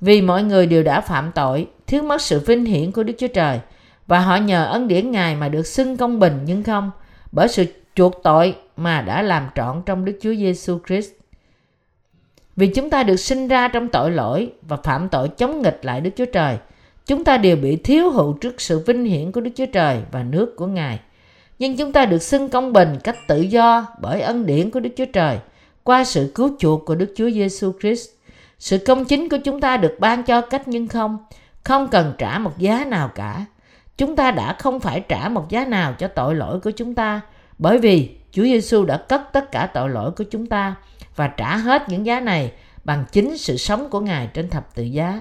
[0.00, 3.28] Vì mọi người đều đã phạm tội, thiếu mất sự vinh hiển của Đức Chúa
[3.28, 3.60] Trời
[4.06, 6.90] và họ nhờ ân điển Ngài mà được xưng công bình nhưng không
[7.32, 11.10] bởi sự chuộc tội mà đã làm trọn trong Đức Chúa Giêsu Christ.
[12.56, 16.00] Vì chúng ta được sinh ra trong tội lỗi và phạm tội chống nghịch lại
[16.00, 16.58] Đức Chúa Trời,
[17.06, 20.22] chúng ta đều bị thiếu hụt trước sự vinh hiển của Đức Chúa Trời và
[20.22, 21.00] nước của Ngài.
[21.58, 24.90] Nhưng chúng ta được xưng công bình cách tự do bởi ân điển của Đức
[24.96, 25.38] Chúa Trời
[25.84, 28.08] qua sự cứu chuộc của Đức Chúa Giêsu Christ.
[28.58, 31.18] Sự công chính của chúng ta được ban cho cách nhưng không,
[31.64, 33.44] không cần trả một giá nào cả.
[33.98, 37.20] Chúng ta đã không phải trả một giá nào cho tội lỗi của chúng ta,
[37.58, 40.74] bởi vì Chúa Giêsu đã cất tất cả tội lỗi của chúng ta
[41.16, 42.52] và trả hết những giá này
[42.84, 45.20] bằng chính sự sống của Ngài trên thập tự giá.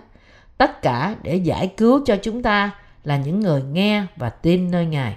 [0.62, 2.72] Tất cả để giải cứu cho chúng ta
[3.04, 5.16] là những người nghe và tin nơi Ngài.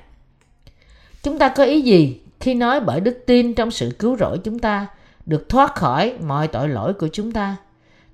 [1.22, 4.58] Chúng ta có ý gì khi nói bởi đức tin trong sự cứu rỗi chúng
[4.58, 4.86] ta
[5.26, 7.56] được thoát khỏi mọi tội lỗi của chúng ta?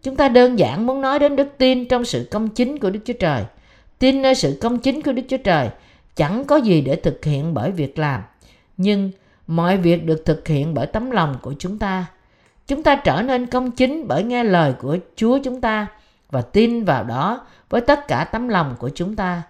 [0.02, 3.00] Chúng ta đơn giản muốn nói đến đức tin trong sự công chính của Đức
[3.04, 3.44] Chúa Trời.
[3.98, 5.68] Tin nơi sự công chính của Đức Chúa Trời
[6.16, 8.22] chẳng có gì để thực hiện bởi việc làm,
[8.76, 9.10] nhưng
[9.46, 12.06] mọi việc được thực hiện bởi tấm lòng của chúng ta.
[12.66, 15.86] Chúng ta trở nên công chính bởi nghe lời của Chúa chúng ta
[16.30, 19.42] và tin vào đó với tất cả tấm lòng của chúng ta.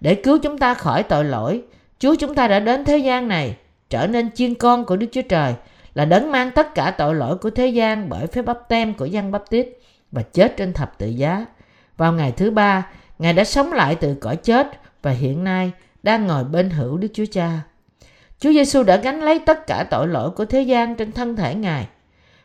[0.00, 1.62] Để cứu chúng ta khỏi tội lỗi,
[1.98, 3.56] Chúa chúng ta đã đến thế gian này,
[3.90, 5.54] trở nên chiên con của Đức Chúa Trời,
[5.94, 9.06] là đấng mang tất cả tội lỗi của thế gian bởi phép bắp tem của
[9.06, 9.68] dân bắp tít
[10.12, 11.46] và chết trên thập tự giá.
[11.96, 12.86] Vào ngày thứ ba,
[13.18, 14.66] Ngài đã sống lại từ cõi chết
[15.02, 15.72] và hiện nay
[16.02, 17.50] đang ngồi bên hữu Đức Chúa Cha.
[18.40, 21.54] Chúa Giêsu đã gánh lấy tất cả tội lỗi của thế gian trên thân thể
[21.54, 21.86] Ngài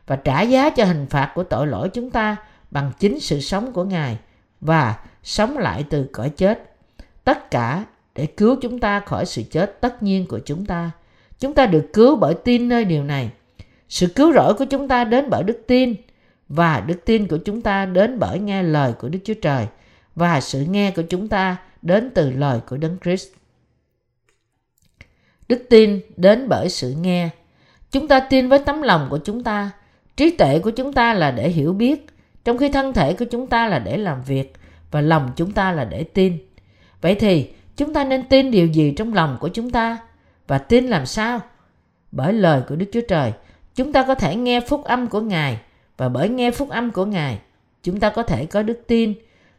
[0.08, 2.36] và trả giá cho hình phạt của tội lỗi chúng ta
[2.74, 4.18] bằng chính sự sống của Ngài
[4.62, 6.76] và sống lại từ cõi chết.
[7.24, 10.92] Tất cả để cứu chúng ta khỏi sự chết tất nhiên của chúng ta.
[11.40, 13.32] Chúng ta được cứu bởi tin nơi điều này.
[13.90, 15.96] Sự cứu rỗi của chúng ta đến bởi đức tin
[16.50, 19.68] và đức tin của chúng ta đến bởi nghe lời của Đức Chúa Trời
[20.16, 23.28] và sự nghe của chúng ta đến từ lời của Đấng Christ.
[25.48, 27.30] Đức tin đến bởi sự nghe.
[27.92, 29.72] Chúng ta tin với tấm lòng của chúng ta.
[30.18, 32.08] Trí tuệ của chúng ta là để hiểu biết,
[32.46, 34.54] trong khi thân thể của chúng ta là để làm việc
[34.92, 36.38] và lòng chúng ta là để tin.
[37.02, 39.98] Vậy thì chúng ta nên tin điều gì trong lòng của chúng ta
[40.48, 41.40] và tin làm sao?
[42.12, 43.32] Bởi lời của Đức Chúa Trời,
[43.76, 45.58] chúng ta có thể nghe phúc âm của Ngài
[45.98, 47.40] và bởi nghe phúc âm của Ngài,
[47.84, 49.14] chúng ta có thể có đức tin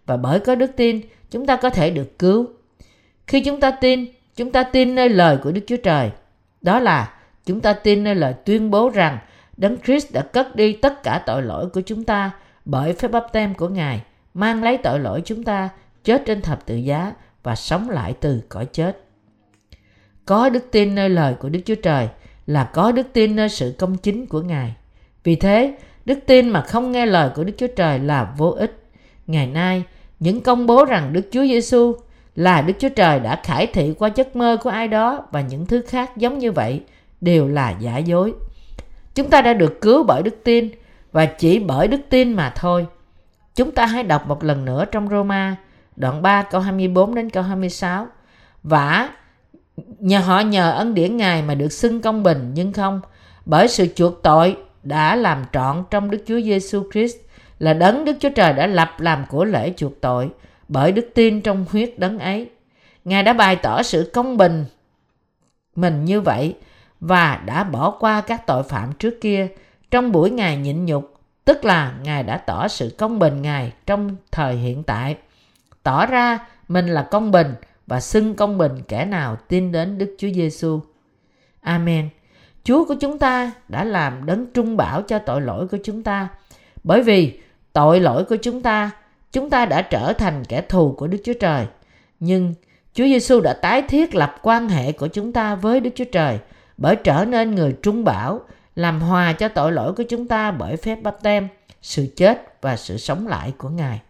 [0.07, 2.47] và bởi có đức tin, chúng ta có thể được cứu.
[3.27, 6.11] Khi chúng ta tin, chúng ta tin nơi lời của Đức Chúa Trời.
[6.63, 7.15] Đó là
[7.47, 9.19] chúng ta tin nơi lời tuyên bố rằng
[9.57, 12.31] Đấng Christ đã cất đi tất cả tội lỗi của chúng ta
[12.65, 14.03] bởi phép bắp tem của Ngài,
[14.35, 15.69] mang lấy tội lỗi chúng ta,
[16.05, 19.05] chết trên thập tự giá và sống lại từ cõi chết.
[20.27, 22.09] Có đức tin nơi lời của Đức Chúa Trời
[22.47, 24.75] là có đức tin nơi sự công chính của Ngài.
[25.25, 28.83] Vì thế, đức tin mà không nghe lời của Đức Chúa Trời là vô ích.
[29.27, 29.83] Ngày nay,
[30.21, 31.95] những công bố rằng Đức Chúa Giêsu
[32.37, 35.67] là Đức Chúa Trời đã khải thị qua giấc mơ của ai đó và những
[35.67, 36.81] thứ khác giống như vậy
[37.21, 38.33] đều là giả dối.
[39.15, 40.71] Chúng ta đã được cứu bởi đức tin
[41.15, 42.87] và chỉ bởi đức tin mà thôi.
[43.55, 45.57] Chúng ta hãy đọc một lần nữa trong Roma,
[45.97, 48.07] đoạn 3 câu 24 đến câu 26.
[48.63, 49.09] Vả
[49.99, 53.01] nhờ họ nhờ ân điển Ngài mà được xưng công bình, nhưng không,
[53.47, 57.17] bởi sự chuộc tội đã làm trọn trong Đức Chúa Giêsu Christ,
[57.59, 60.31] là đấng Đức Chúa Trời đã lập làm của lễ chuộc tội
[60.69, 62.51] bởi đức tin trong huyết đấng ấy.
[63.05, 64.65] Ngài đã bày tỏ sự công bình
[65.77, 66.57] mình như vậy
[67.01, 69.49] và đã bỏ qua các tội phạm trước kia
[69.95, 74.17] trong buổi Ngài nhịn nhục, tức là Ngài đã tỏ sự công bình Ngài trong
[74.33, 75.17] thời hiện tại,
[75.83, 77.55] tỏ ra mình là công bình
[77.87, 80.81] và xưng công bình kẻ nào tin đến Đức Chúa Giêsu.
[81.61, 82.09] Amen.
[82.65, 86.29] Chúa của chúng ta đã làm đấng trung bảo cho tội lỗi của chúng ta.
[86.85, 87.41] Bởi vì
[87.73, 88.91] tội lỗi của chúng ta,
[89.33, 91.67] chúng ta đã trở thành kẻ thù của Đức Chúa Trời.
[92.21, 92.55] Nhưng
[92.95, 96.39] Chúa Giêsu đã tái thiết lập quan hệ của chúng ta với Đức Chúa Trời
[96.77, 98.41] bởi trở nên người trung bảo,
[98.77, 101.49] làm hòa cho tội lỗi của chúng ta bởi phép bắp tem,
[101.83, 104.01] sự chết và sự sống lại của Ngài.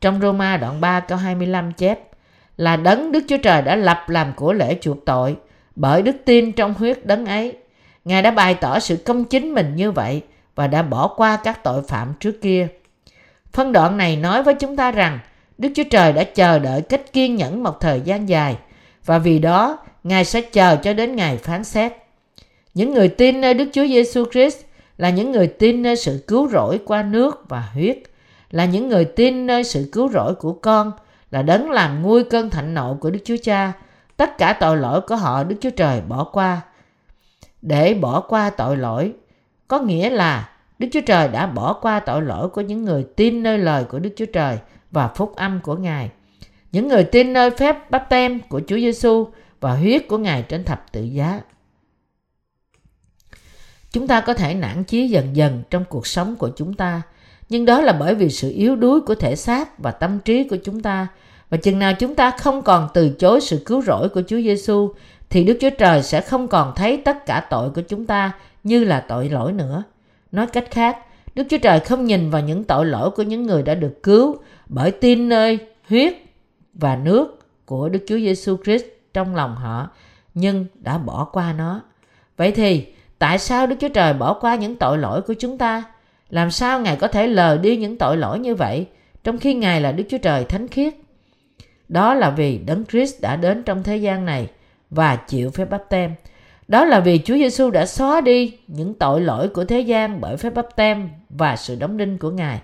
[0.00, 2.00] Trong Roma đoạn 3 câu 25 chép
[2.56, 5.36] là đấng Đức Chúa Trời đã lập làm của lễ chuộc tội
[5.76, 7.56] bởi đức tin trong huyết đấng ấy.
[8.04, 10.22] Ngài đã bày tỏ sự công chính mình như vậy
[10.54, 12.68] và đã bỏ qua các tội phạm trước kia.
[13.52, 15.18] Phân đoạn này nói với chúng ta rằng
[15.58, 18.56] Đức Chúa Trời đã chờ đợi cách kiên nhẫn một thời gian dài
[19.04, 21.92] và vì đó Ngài sẽ chờ cho đến ngày phán xét.
[22.76, 24.58] Những người tin nơi Đức Chúa Giêsu Christ
[24.98, 27.98] là những người tin nơi sự cứu rỗi qua nước và huyết,
[28.50, 30.92] là những người tin nơi sự cứu rỗi của con,
[31.30, 33.72] là đấng làm nguôi cơn thạnh nộ của Đức Chúa Cha.
[34.16, 36.60] Tất cả tội lỗi của họ Đức Chúa Trời bỏ qua.
[37.62, 39.12] Để bỏ qua tội lỗi,
[39.68, 43.42] có nghĩa là Đức Chúa Trời đã bỏ qua tội lỗi của những người tin
[43.42, 44.58] nơi lời của Đức Chúa Trời
[44.90, 46.10] và phúc âm của Ngài.
[46.72, 49.26] Những người tin nơi phép bắp tem của Chúa Giêsu
[49.60, 51.40] và huyết của Ngài trên thập tự giá.
[53.96, 57.02] Chúng ta có thể nản chí dần dần trong cuộc sống của chúng ta,
[57.48, 60.56] nhưng đó là bởi vì sự yếu đuối của thể xác và tâm trí của
[60.64, 61.06] chúng ta.
[61.50, 64.92] Và chừng nào chúng ta không còn từ chối sự cứu rỗi của Chúa Giêsu
[65.30, 68.32] thì Đức Chúa Trời sẽ không còn thấy tất cả tội của chúng ta
[68.64, 69.82] như là tội lỗi nữa.
[70.32, 70.98] Nói cách khác,
[71.34, 74.36] Đức Chúa Trời không nhìn vào những tội lỗi của những người đã được cứu
[74.66, 76.14] bởi tin nơi huyết
[76.74, 79.90] và nước của Đức Chúa Giêsu Christ trong lòng họ
[80.34, 81.80] nhưng đã bỏ qua nó
[82.36, 82.86] Vậy thì,
[83.18, 85.84] tại sao Đức Chúa Trời bỏ qua những tội lỗi của chúng ta?
[86.30, 88.86] Làm sao Ngài có thể lờ đi những tội lỗi như vậy,
[89.24, 90.94] trong khi Ngài là Đức Chúa Trời thánh khiết?
[91.88, 94.50] Đó là vì Đấng Christ đã đến trong thế gian này
[94.90, 96.14] và chịu phép bắp tem.
[96.68, 100.36] Đó là vì Chúa Giêsu đã xóa đi những tội lỗi của thế gian bởi
[100.36, 102.60] phép bắp tem và sự đóng đinh của Ngài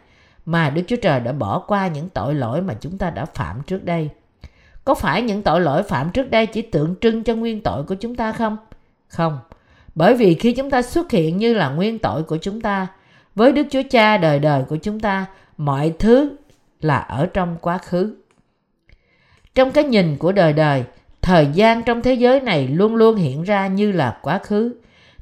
[0.46, 3.62] mà Đức Chúa Trời đã bỏ qua những tội lỗi mà chúng ta đã phạm
[3.66, 4.08] trước đây.
[4.84, 7.94] Có phải những tội lỗi phạm trước đây chỉ tượng trưng cho nguyên tội của
[7.94, 8.56] chúng ta không?
[9.08, 9.38] Không.
[9.94, 12.86] Bởi vì khi chúng ta xuất hiện như là nguyên tội của chúng ta,
[13.34, 15.26] với Đức Chúa Cha đời đời của chúng ta,
[15.56, 16.36] mọi thứ
[16.80, 18.16] là ở trong quá khứ.
[19.54, 20.84] Trong cái nhìn của đời đời,
[21.22, 24.74] thời gian trong thế giới này luôn luôn hiện ra như là quá khứ.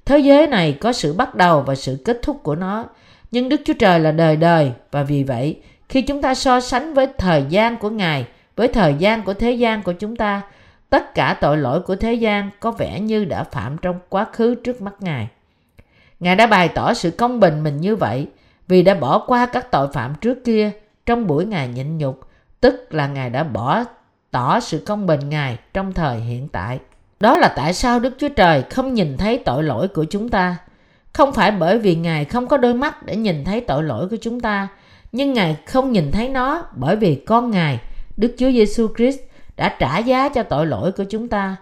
[0.04, 2.86] Thế giới này có sự bắt đầu và sự kết thúc của nó,
[3.30, 6.94] nhưng Đức Chúa Trời là đời đời và vì vậy, khi chúng ta so sánh
[6.94, 10.42] với thời gian của Ngài, với thời gian của thế gian của chúng ta,
[10.90, 14.54] tất cả tội lỗi của thế gian có vẻ như đã phạm trong quá khứ
[14.54, 15.28] trước mắt Ngài.
[16.20, 18.28] Ngài đã bày tỏ sự công bình mình như vậy
[18.68, 20.70] vì đã bỏ qua các tội phạm trước kia
[21.06, 22.20] trong buổi Ngài nhịn nhục,
[22.60, 23.84] tức là Ngài đã bỏ
[24.30, 26.78] tỏ sự công bình Ngài trong thời hiện tại.
[27.20, 30.56] Đó là tại sao Đức Chúa Trời không nhìn thấy tội lỗi của chúng ta.
[31.12, 34.16] Không phải bởi vì Ngài không có đôi mắt để nhìn thấy tội lỗi của
[34.20, 34.68] chúng ta,
[35.12, 37.78] nhưng Ngài không nhìn thấy nó bởi vì con Ngài,
[38.16, 39.18] Đức Chúa Giêsu Christ
[39.60, 41.56] đã trả giá cho tội lỗi của chúng ta.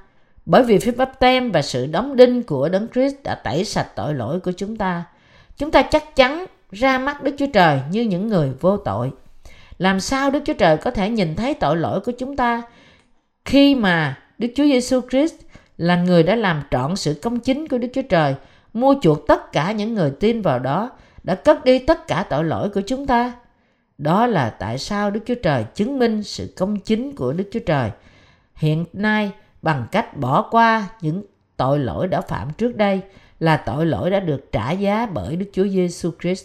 [0.46, 3.88] Bởi vì phép bắp tem và sự đóng đinh của Đấng Christ đã tẩy sạch
[3.96, 5.04] tội lỗi của chúng ta.
[5.56, 9.10] Chúng ta chắc chắn ra mắt Đức Chúa Trời như những người vô tội.
[9.78, 12.62] Làm sao Đức Chúa Trời có thể nhìn thấy tội lỗi của chúng ta
[13.44, 15.34] khi mà Đức Chúa Giêsu Christ
[15.78, 18.34] là người đã làm trọn sự công chính của Đức Chúa Trời,
[18.72, 20.90] mua chuộc tất cả những người tin vào đó,
[21.22, 23.32] đã cất đi tất cả tội lỗi của chúng ta.
[23.98, 27.60] Đó là tại sao Đức Chúa Trời chứng minh sự công chính của Đức Chúa
[27.66, 27.90] Trời
[28.54, 29.30] hiện nay
[29.62, 31.22] bằng cách bỏ qua những
[31.56, 33.00] tội lỗi đã phạm trước đây
[33.40, 36.44] là tội lỗi đã được trả giá bởi Đức Chúa Giêsu Christ.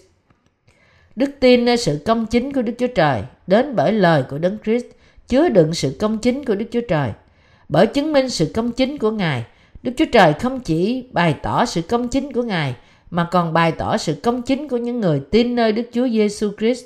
[1.16, 4.58] Đức tin nơi sự công chính của Đức Chúa Trời đến bởi lời của Đấng
[4.64, 4.86] Christ
[5.28, 7.12] chứa đựng sự công chính của Đức Chúa Trời.
[7.70, 9.46] Bởi chứng minh sự công chính của Ngài,
[9.84, 12.76] Đức Chúa Trời không chỉ bày tỏ sự công chính của Ngài
[13.10, 16.52] mà còn bày tỏ sự công chính của những người tin nơi Đức Chúa Giêsu
[16.58, 16.86] Christ.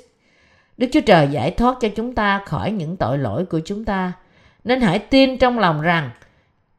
[0.78, 4.12] Đức Chúa Trời giải thoát cho chúng ta khỏi những tội lỗi của chúng ta.
[4.64, 6.10] Nên hãy tin trong lòng rằng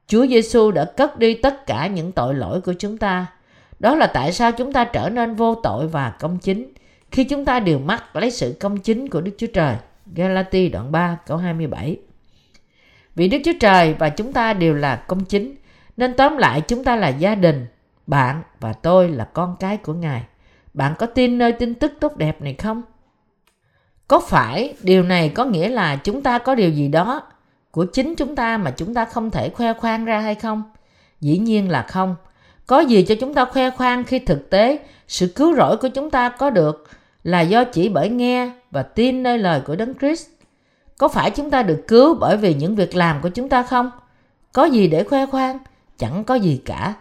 [0.07, 3.25] Chúa Giêsu đã cất đi tất cả những tội lỗi của chúng ta.
[3.79, 6.73] Đó là tại sao chúng ta trở nên vô tội và công chính
[7.12, 9.75] khi chúng ta đều mắc lấy sự công chính của Đức Chúa Trời.
[10.15, 11.97] Galati đoạn 3 câu 27
[13.15, 15.55] Vì Đức Chúa Trời và chúng ta đều là công chính,
[15.97, 17.67] nên tóm lại chúng ta là gia đình,
[18.07, 20.23] bạn và tôi là con cái của Ngài.
[20.73, 22.81] Bạn có tin nơi tin tức tốt đẹp này không?
[24.09, 27.21] Có phải điều này có nghĩa là chúng ta có điều gì đó
[27.71, 30.63] của chính chúng ta mà chúng ta không thể khoe khoang ra hay không?
[31.21, 32.15] Dĩ nhiên là không.
[32.67, 36.09] Có gì cho chúng ta khoe khoang khi thực tế sự cứu rỗi của chúng
[36.09, 36.89] ta có được
[37.23, 40.27] là do chỉ bởi nghe và tin nơi lời của Đấng Christ.
[40.97, 43.91] Có phải chúng ta được cứu bởi vì những việc làm của chúng ta không?
[44.53, 45.59] Có gì để khoe khoang?
[45.97, 46.93] Chẳng có gì cả.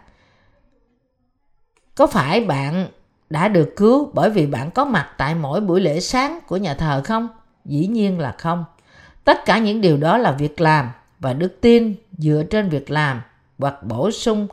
[1.95, 2.87] Có phải bạn
[3.31, 6.75] đã được cứu bởi vì bạn có mặt tại mỗi buổi lễ sáng của nhà
[6.75, 7.29] thờ không?
[7.65, 8.65] Dĩ nhiên là không.
[9.25, 10.89] Tất cả những điều đó là việc làm
[11.19, 13.21] và đức tin dựa trên việc làm
[13.59, 14.49] hoặc bổ sung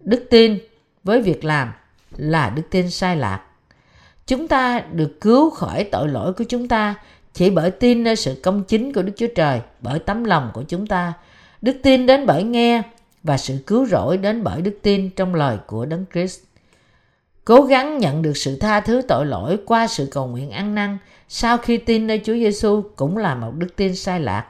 [0.00, 0.58] đức tin
[1.04, 1.72] với việc làm
[2.16, 3.42] là đức tin sai lạc.
[4.26, 6.94] Chúng ta được cứu khỏi tội lỗi của chúng ta
[7.34, 10.62] chỉ bởi tin nơi sự công chính của Đức Chúa Trời, bởi tấm lòng của
[10.62, 11.12] chúng ta.
[11.62, 12.82] Đức tin đến bởi nghe
[13.22, 16.40] và sự cứu rỗi đến bởi đức tin trong lời của Đấng Christ.
[17.48, 20.98] Cố gắng nhận được sự tha thứ tội lỗi qua sự cầu nguyện ăn năn
[21.28, 24.46] sau khi tin nơi Chúa Giêsu cũng là một đức tin sai lạc.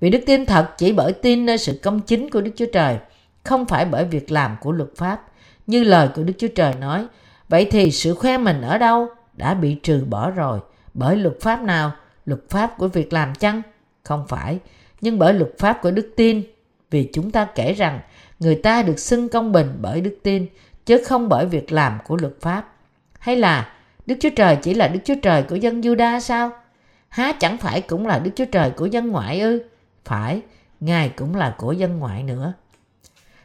[0.00, 2.98] Vì đức tin thật chỉ bởi tin nơi sự công chính của Đức Chúa Trời,
[3.44, 5.22] không phải bởi việc làm của luật pháp.
[5.66, 7.06] Như lời của Đức Chúa Trời nói,
[7.48, 10.60] vậy thì sự khoe mình ở đâu đã bị trừ bỏ rồi.
[10.94, 11.92] Bởi luật pháp nào?
[12.26, 13.62] Luật pháp của việc làm chăng?
[14.02, 14.58] Không phải,
[15.00, 16.42] nhưng bởi luật pháp của đức tin.
[16.90, 18.00] Vì chúng ta kể rằng
[18.38, 20.46] người ta được xưng công bình bởi đức tin,
[20.86, 22.68] chứ không bởi việc làm của luật pháp.
[23.18, 23.72] Hay là
[24.06, 26.50] Đức Chúa Trời chỉ là Đức Chúa Trời của dân Juda sao?
[27.08, 29.62] Há chẳng phải cũng là Đức Chúa Trời của dân ngoại ư?
[30.04, 30.40] Phải,
[30.80, 32.52] Ngài cũng là của dân ngoại nữa.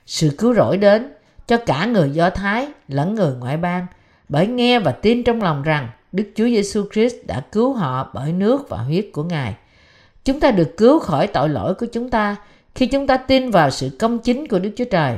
[0.06, 1.14] Sự cứu rỗi đến
[1.48, 3.88] cho cả người Do Thái lẫn người ngoại bang
[4.30, 8.34] bởi nghe và tin trong lòng rằng Đức Chúa Giêsu Christ đã cứu họ bởi
[8.34, 9.56] nước và huyết của Ngài.
[10.26, 12.36] Chúng ta được cứu khỏi tội lỗi của chúng ta
[12.76, 15.18] khi chúng ta tin vào sự công chính của Đức Chúa Trời.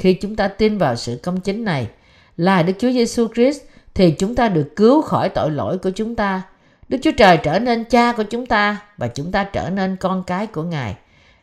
[0.00, 1.88] Khi chúng ta tin vào sự công chính này
[2.36, 3.60] là Đức Chúa Giêsu Christ
[3.94, 6.42] thì chúng ta được cứu khỏi tội lỗi của chúng ta.
[6.88, 10.22] Đức Chúa Trời trở nên cha của chúng ta và chúng ta trở nên con
[10.26, 10.96] cái của Ngài.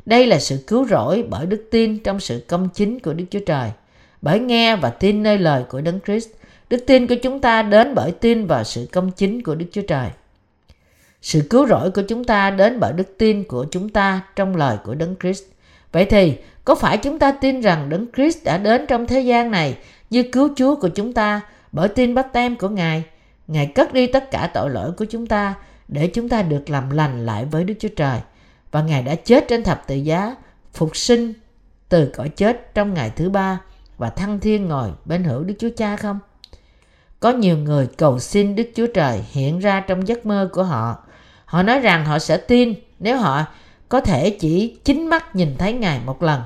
[0.05, 3.39] Đây là sự cứu rỗi bởi đức tin trong sự công chính của Đức Chúa
[3.45, 3.71] Trời.
[4.21, 6.29] bởi nghe và tin nơi lời của Đấng Christ.
[6.69, 9.81] Đức tin của chúng ta đến bởi tin vào sự công chính của Đức Chúa
[9.81, 10.09] Trời.
[11.21, 14.77] Sự cứu rỗi của chúng ta đến bởi đức tin của chúng ta trong lời
[14.83, 15.43] của Đấng Christ.
[15.91, 16.33] Vậy thì,
[16.67, 19.77] có phải chúng ta tin rằng Đấng Christ đã đến trong thế gian này
[20.09, 23.03] như cứu Chúa của chúng ta bởi tin bắt tem của Ngài?
[23.47, 25.55] Ngài cất đi tất cả tội lỗi của chúng ta
[25.87, 28.19] để chúng ta được làm lành lại với Đức Chúa Trời.
[28.71, 30.35] Và Ngài đã chết trên thập tự giá,
[30.73, 31.33] phục sinh
[31.89, 33.61] từ cõi chết trong ngày thứ ba
[33.97, 36.19] và thăng thiên ngồi bên hữu Đức Chúa Cha không?
[37.19, 40.97] Có nhiều người cầu xin Đức Chúa Trời hiện ra trong giấc mơ của họ.
[41.45, 43.45] Họ nói rằng họ sẽ tin nếu họ
[43.89, 46.41] có thể chỉ chính mắt nhìn thấy Ngài một lần.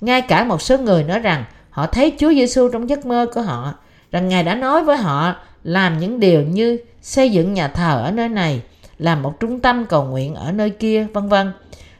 [0.00, 3.42] Ngay cả một số người nói rằng họ thấy Chúa Giêsu trong giấc mơ của
[3.42, 3.74] họ,
[4.10, 5.34] rằng Ngài đã nói với họ
[5.64, 8.62] làm những điều như xây dựng nhà thờ ở nơi này,
[8.98, 11.52] làm một trung tâm cầu nguyện ở nơi kia, vân vân.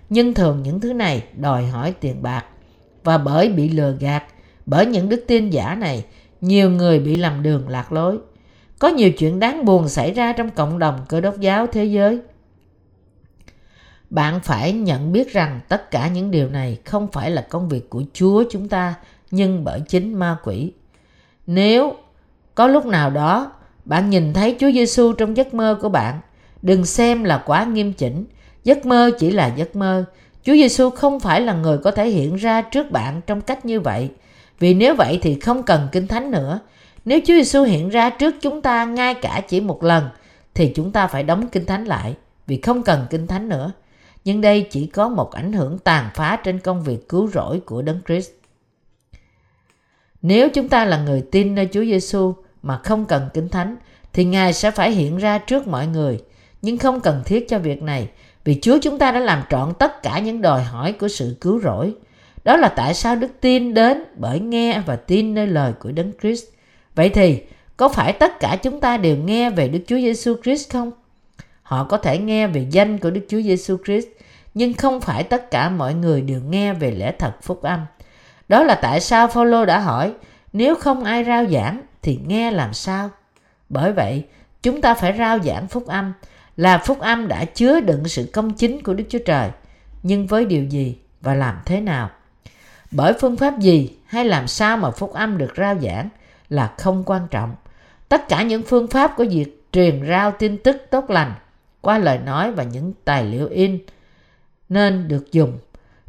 [0.08, 2.44] Nhưng thường những thứ này đòi hỏi tiền bạc
[3.04, 4.24] và bởi bị lừa gạt
[4.66, 6.04] bởi những đức tin giả này,
[6.40, 8.18] nhiều người bị lầm đường lạc lối.
[8.78, 12.18] Có nhiều chuyện đáng buồn xảy ra trong cộng đồng cơ đốc giáo thế giới.
[14.11, 17.90] Bạn phải nhận biết rằng tất cả những điều này không phải là công việc
[17.90, 18.94] của Chúa chúng ta,
[19.31, 20.73] nhưng bởi chính ma quỷ.
[21.46, 21.94] Nếu
[22.55, 23.53] có lúc nào đó
[23.85, 26.20] bạn nhìn thấy Chúa Giêsu trong giấc mơ của bạn,
[26.62, 28.25] đừng xem là quá nghiêm chỉnh.
[28.64, 30.05] Giấc mơ chỉ là giấc mơ.
[30.42, 33.81] Chúa Giêsu không phải là người có thể hiện ra trước bạn trong cách như
[33.81, 34.11] vậy.
[34.59, 36.61] Vì nếu vậy thì không cần kinh thánh nữa.
[37.05, 40.09] Nếu Chúa Giêsu hiện ra trước chúng ta ngay cả chỉ một lần
[40.55, 42.14] thì chúng ta phải đóng kinh thánh lại
[42.46, 43.73] vì không cần kinh thánh nữa.
[44.24, 47.83] Nhưng đây chỉ có một ảnh hưởng tàn phá trên công việc cứu rỗi của
[47.83, 48.30] Đấng Christ.
[50.22, 53.76] Nếu chúng ta là người tin nơi Chúa Giêsu mà không cần kinh thánh
[54.12, 56.20] thì Ngài sẽ phải hiện ra trước mọi người,
[56.62, 58.09] nhưng không cần thiết cho việc này
[58.44, 61.61] vì Chúa chúng ta đã làm trọn tất cả những đòi hỏi của sự cứu
[61.61, 61.94] rỗi.
[62.44, 66.12] Đó là tại sao đức tin đến bởi nghe và tin nơi lời của Đấng
[66.20, 66.44] Christ.
[66.94, 67.42] Vậy thì,
[67.76, 70.90] có phải tất cả chúng ta đều nghe về Đức Chúa Giêsu Christ không?
[71.70, 74.06] Họ có thể nghe về danh của Đức Chúa Giêsu Christ,
[74.54, 77.87] nhưng không phải tất cả mọi người đều nghe về lẽ thật phúc âm.
[78.48, 80.12] Đó là tại sao Phaolô đã hỏi,
[80.52, 83.11] nếu không ai rao giảng thì nghe làm sao?
[83.68, 84.24] Bởi vậy,
[84.62, 86.12] chúng ta phải rao giảng phúc âm,
[86.56, 89.50] là phúc âm đã chứa đựng sự công chính của Đức Chúa Trời.
[90.02, 92.11] Nhưng với điều gì và làm thế nào?
[92.90, 96.09] Bởi phương pháp gì hay làm sao mà phúc âm được rao giảng
[96.48, 97.54] là không quan trọng.
[98.09, 101.35] Tất cả những phương pháp của việc truyền rao tin tức tốt lành
[101.80, 103.78] qua lời nói và những tài liệu in
[104.68, 105.58] nên được dùng.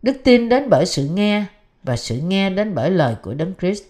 [0.01, 1.45] Đức tin đến bởi sự nghe
[1.83, 3.83] và sự nghe đến bởi lời của Đấng Christ.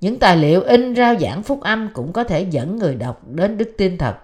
[0.00, 3.58] Những tài liệu in rao giảng phúc âm cũng có thể dẫn người đọc đến
[3.58, 4.16] đức tin thật.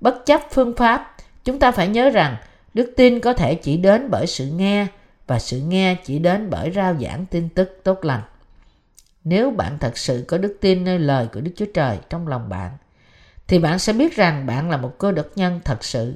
[0.00, 2.36] Bất chấp phương pháp, chúng ta phải nhớ rằng
[2.74, 4.86] đức tin có thể chỉ đến bởi sự nghe
[5.26, 8.22] và sự nghe chỉ đến bởi rao giảng tin tức tốt lành.
[9.24, 12.48] Nếu bạn thật sự có đức tin nơi lời của Đức Chúa Trời trong lòng
[12.48, 12.70] bạn,
[13.46, 16.14] thì bạn sẽ biết rằng bạn là một cơ đốc nhân thật sự.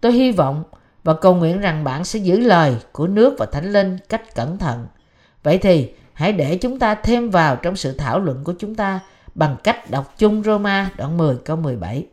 [0.00, 0.64] Tôi hy vọng
[1.04, 4.58] và cầu nguyện rằng bạn sẽ giữ lời của nước và thánh linh cách cẩn
[4.58, 4.86] thận.
[5.42, 9.00] Vậy thì hãy để chúng ta thêm vào trong sự thảo luận của chúng ta
[9.34, 12.06] bằng cách đọc chung Roma đoạn 10 câu 17.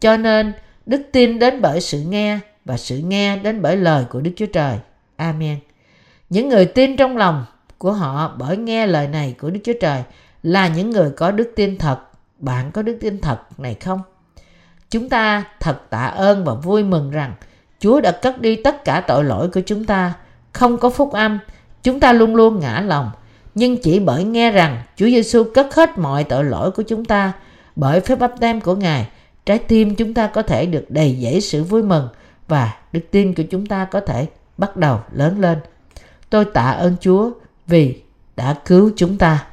[0.00, 0.52] Cho nên,
[0.86, 4.46] đức tin đến bởi sự nghe và sự nghe đến bởi lời của Đức Chúa
[4.46, 4.78] Trời.
[5.16, 5.58] Amen.
[6.30, 7.44] Những người tin trong lòng
[7.78, 10.02] của họ bởi nghe lời này của Đức Chúa Trời
[10.42, 11.98] là những người có đức tin thật.
[12.38, 14.00] Bạn có đức tin thật này không?
[14.90, 17.34] Chúng ta thật tạ ơn và vui mừng rằng
[17.80, 20.14] Chúa đã cất đi tất cả tội lỗi của chúng ta.
[20.52, 21.38] Không có phúc âm,
[21.82, 23.10] chúng ta luôn luôn ngã lòng.
[23.54, 27.32] Nhưng chỉ bởi nghe rằng Chúa Giêsu cất hết mọi tội lỗi của chúng ta
[27.76, 29.08] bởi phép bắp tem của Ngài,
[29.46, 32.08] trái tim chúng ta có thể được đầy dẫy sự vui mừng
[32.48, 34.26] và đức tin của chúng ta có thể
[34.58, 35.58] bắt đầu lớn lên.
[36.30, 37.30] Tôi tạ ơn Chúa
[37.66, 38.02] vì
[38.36, 39.46] đã cứu chúng ta.